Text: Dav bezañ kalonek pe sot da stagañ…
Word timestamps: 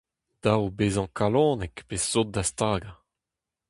Dav 0.43 0.63
bezañ 0.77 1.09
kalonek 1.17 1.75
pe 1.87 1.95
sot 2.09 2.27
da 2.33 2.43
stagañ… 2.49 2.95